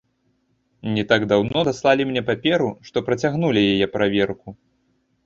[0.95, 4.47] Не так даўно даслалі мне паперу, што працягнулі яе праверку.